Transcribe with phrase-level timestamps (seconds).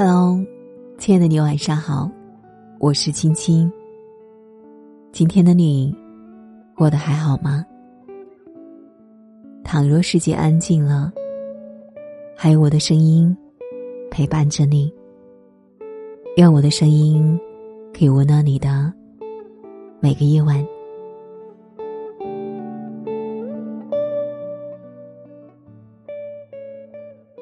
[0.00, 0.40] Hello，
[0.96, 2.08] 亲爱的你，晚上好，
[2.78, 3.68] 我是青青。
[5.10, 5.92] 今天的你
[6.76, 7.66] 过得还好吗？
[9.64, 11.12] 倘若世界安静了，
[12.36, 13.36] 还有我的声音
[14.08, 14.94] 陪伴着你，
[16.36, 17.36] 愿我的声音
[17.92, 18.92] 可以温暖你的
[19.98, 20.64] 每个夜晚。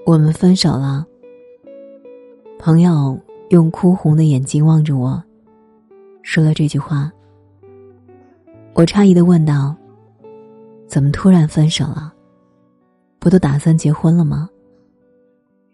[0.07, 1.07] 我们分手了。
[2.67, 3.17] 朋友
[3.51, 5.23] 用哭红的眼睛望着我，
[6.25, 7.13] 说了这句话。
[8.75, 9.73] 我诧异的问道
[10.89, 12.13] ：“怎么突然分手了？
[13.21, 14.51] 不都打算结婚了吗？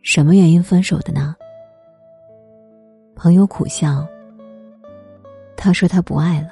[0.03, 1.35] 什么原因分手的呢？”
[3.17, 4.07] 朋友苦笑。
[5.57, 6.49] 他说他不爱了。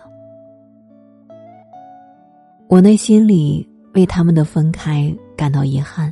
[2.67, 6.11] 我内心里为他们的分开感到遗憾，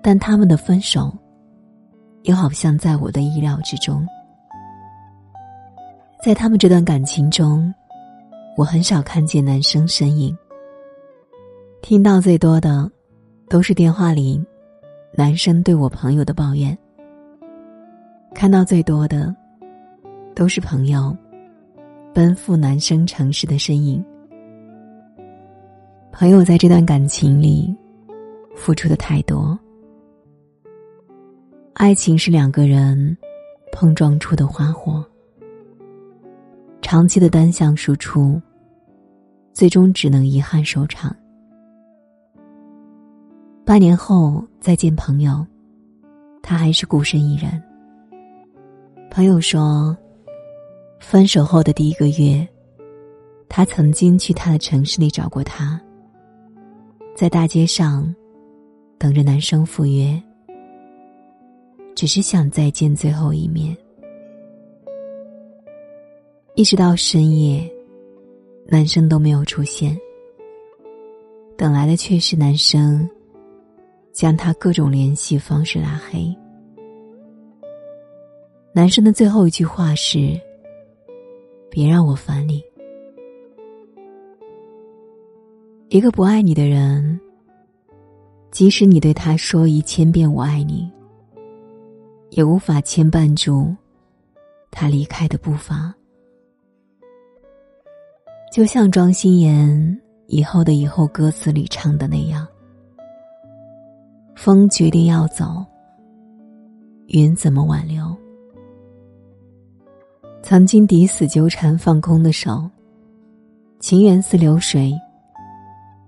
[0.00, 1.12] 但他们的分手。
[2.24, 4.06] 又好像在我的意料之中，
[6.22, 7.72] 在他们这段感情中，
[8.56, 10.36] 我很少看见男生身影。
[11.82, 12.90] 听到最多的，
[13.46, 14.42] 都是电话里
[15.14, 16.74] 男生对我朋友的抱怨；
[18.34, 19.34] 看到最多的，
[20.34, 21.14] 都是朋友
[22.14, 24.02] 奔赴男生城市的身影。
[26.10, 27.76] 朋友在这段感情里
[28.56, 29.58] 付出的太多。
[31.74, 33.16] 爱情是两个人
[33.72, 35.04] 碰撞出的花火，
[36.80, 38.40] 长期的单向输出，
[39.52, 41.14] 最终只能遗憾收场。
[43.64, 45.44] 半年后再见朋友，
[46.42, 47.60] 他还是孤身一人。
[49.10, 49.96] 朋友说，
[51.00, 52.46] 分手后的第一个月，
[53.48, 55.80] 他曾经去他的城市里找过他，
[57.16, 58.14] 在大街上
[58.96, 60.22] 等着男生赴约。
[61.94, 63.76] 只是想再见最后一面，
[66.54, 67.70] 一直到深夜，
[68.66, 69.96] 男生都没有出现。
[71.56, 73.08] 等来的却是男生
[74.12, 76.34] 将他各种联系方式拉黑。
[78.72, 80.36] 男生的最后一句话是
[81.70, 82.60] ：“别让我烦你。”
[85.90, 87.20] 一个不爱你的人，
[88.50, 90.90] 即使你对他说一千遍“我爱你”。
[92.36, 93.72] 也无法牵绊住
[94.68, 95.94] 他离开的步伐，
[98.52, 102.44] 就像庄心妍以后的以后歌词里唱的那样
[104.34, 105.64] ：“风决定要走，
[107.06, 108.04] 云怎么挽留？
[110.42, 112.68] 曾经抵死纠缠，放空的手，
[113.78, 114.92] 情缘似流水，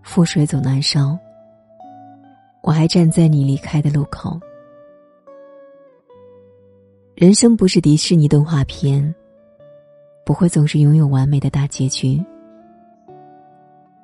[0.05, 1.17] 覆水走难收。
[2.63, 4.41] 我还站在你离开的路口。”
[7.17, 9.15] 人生不是迪士尼动画片，
[10.23, 12.23] 不会总是拥有完美的大结局。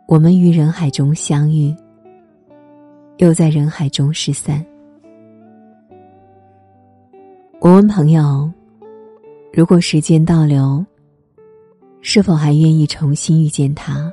[0.09, 1.77] 我们于人海中相遇，
[3.19, 4.65] 又在人海中失散。
[7.61, 8.51] 我问朋友
[9.53, 10.83] ：“如果时间倒流，
[12.01, 14.11] 是否还愿意重新遇见他？”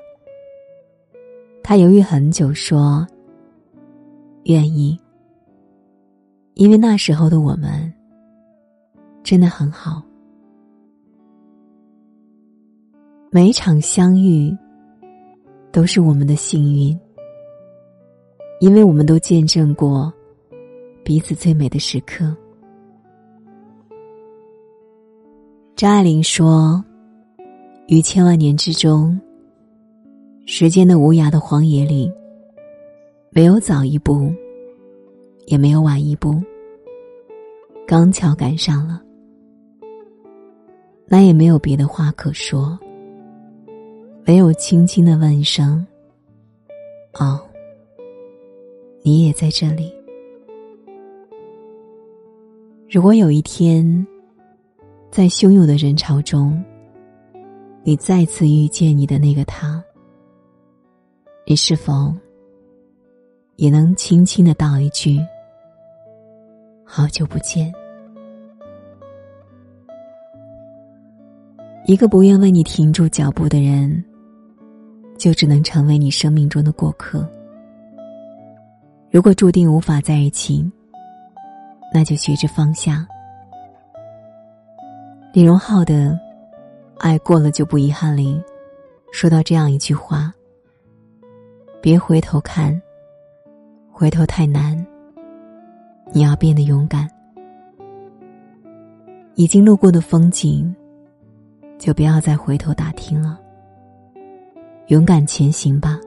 [1.63, 3.07] 他犹豫很久，说
[4.43, 4.99] ：“愿意，
[6.55, 7.89] 因为那时候的我们。”
[9.23, 10.01] 真的很好。
[13.31, 14.55] 每一场相遇，
[15.71, 16.99] 都是我们的幸运，
[18.59, 20.11] 因为我们都见证过
[21.03, 22.35] 彼此最美的时刻。
[25.75, 26.83] 张爱玲说
[27.87, 29.19] ：“于千万年之中，
[30.47, 32.11] 时间的无涯的荒野里，
[33.29, 34.33] 没有早一步，
[35.45, 36.41] 也没有晚一步，
[37.87, 39.03] 刚巧赶上了。”
[41.11, 42.77] 那也没有别的话可说，
[44.27, 45.83] 唯有轻轻的问一声
[47.19, 47.41] ：“哦，
[49.01, 49.91] 你也在这里。”
[52.87, 54.05] 如果有一天，
[55.09, 56.63] 在汹涌的人潮中，
[57.81, 59.83] 你再次遇见你的那个他，
[61.47, 62.13] 你是否
[63.55, 65.19] 也能轻轻的道一句
[66.85, 67.73] ：“好久不见？”
[71.89, 74.05] 一个不愿为你停住脚步的人，
[75.17, 77.27] 就只能成为你生命中的过客。
[79.09, 80.71] 如果注定无法在一起，
[81.91, 83.07] 那就学着放下。
[85.33, 86.11] 李荣浩的
[86.99, 88.39] 《爱过了就不遗憾》里，
[89.11, 90.31] 说到这样一句话
[91.81, 92.79] ：“别回头看，
[93.91, 94.77] 回头太难。
[96.11, 97.09] 你要变得勇敢。”
[99.33, 100.71] 已经路过的风景，
[101.79, 103.39] 就不要再回头打听了。
[104.87, 105.99] 勇敢前行吧。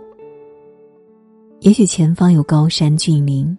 [1.60, 3.56] 也许前方有高山峻岭、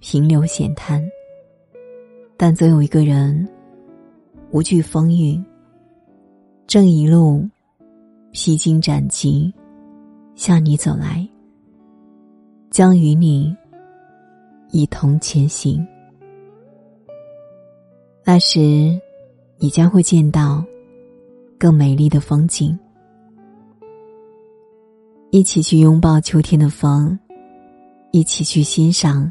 [0.00, 1.02] 平流险滩，
[2.36, 3.48] 但总有一个人
[4.50, 5.40] 无惧风雨，
[6.66, 7.48] 正一路
[8.32, 9.54] 披荆斩棘
[10.34, 11.26] 向你走来，
[12.70, 13.56] 将与你
[14.70, 15.86] 一同前行。
[18.24, 18.58] 那时，
[19.58, 20.64] 你将会见到
[21.58, 22.78] 更美丽的风景。
[25.30, 27.18] 一起去拥抱秋天的风，
[28.12, 29.30] 一起去欣赏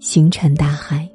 [0.00, 1.08] 星辰大海。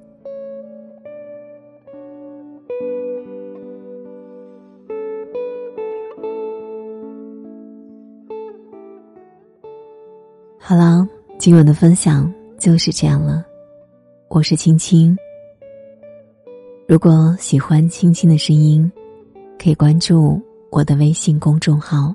[10.57, 11.05] 好了，
[11.37, 13.43] 今晚的分享就是这样了。
[14.29, 15.13] 我是青青。
[16.87, 18.89] 如果喜欢青青的声音，
[19.61, 20.41] 可以关注
[20.71, 22.11] 我的微信公众号。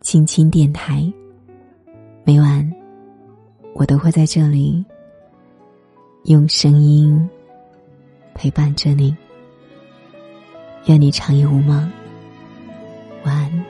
[0.00, 1.00] 青青电台，
[2.24, 2.68] 每晚
[3.72, 4.84] 我都会在这里
[6.24, 7.30] 用声音
[8.34, 9.16] 陪伴着你。
[10.86, 11.88] 愿你长夜无梦，
[13.22, 13.64] 晚安，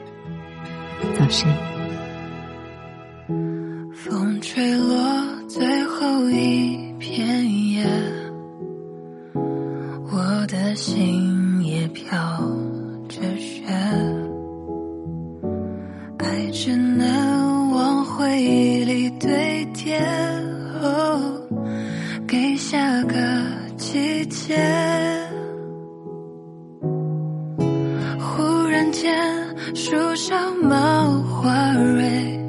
[1.18, 1.52] 早睡。
[3.92, 4.96] 风吹落
[24.50, 24.60] 季节。
[28.18, 29.14] 忽然间，
[29.76, 32.40] 树上冒花蕊，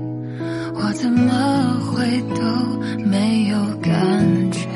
[0.73, 2.41] 我怎么会都
[3.05, 4.67] 没有感觉？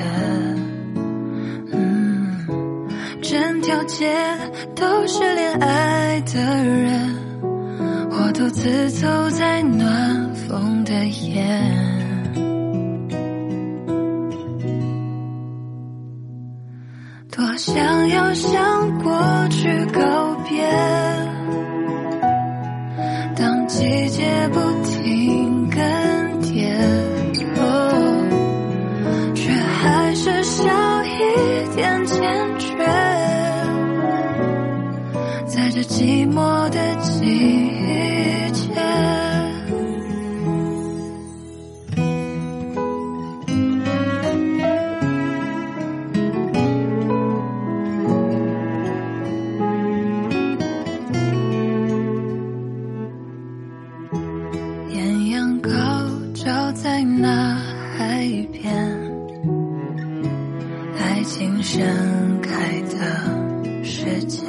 [1.74, 2.88] 嗯，
[3.24, 4.14] 整条街
[4.76, 7.16] 都是恋爱的人。
[8.12, 11.44] 我独自走在暖风的夜，
[18.36, 18.95] 想
[62.26, 62.98] 分开的
[63.84, 64.42] 世界，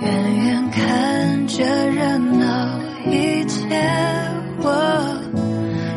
[0.00, 3.64] 远远看着热闹一切，
[4.58, 5.22] 我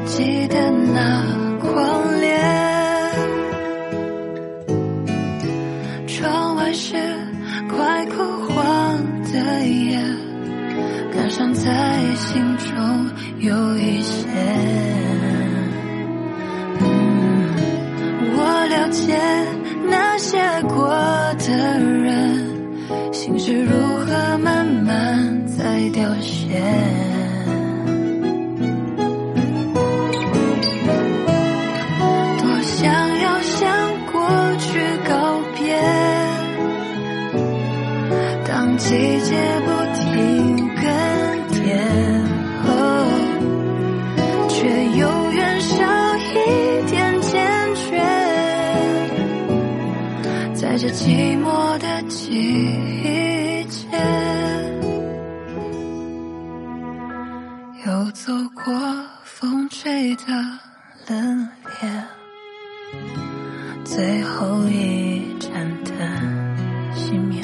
[0.06, 1.26] 记得那
[1.60, 2.38] 狂烈。
[6.06, 6.96] 窗外是
[7.68, 8.22] 快枯
[8.54, 10.00] 黄的叶，
[11.12, 14.24] 感伤在心中有一些。
[20.76, 23.72] 过的人，心是如
[24.06, 27.15] 何慢慢在凋谢。
[50.96, 53.86] 寂寞的季节，
[57.86, 58.74] 又走过
[59.26, 60.24] 风吹的
[61.10, 61.50] 冷
[61.82, 62.02] 冽，
[63.84, 65.52] 最后一盏
[65.84, 65.94] 灯
[66.96, 67.44] 熄灭，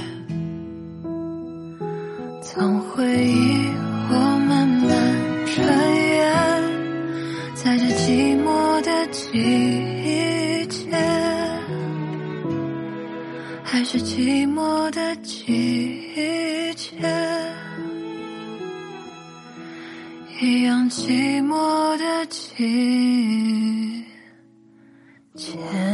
[2.41, 3.50] 从回忆
[15.51, 16.96] 一切，
[20.39, 24.05] 一样寂寞的季
[25.36, 25.90] 节。